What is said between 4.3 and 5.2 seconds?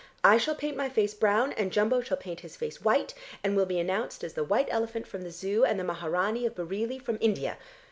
the white elephant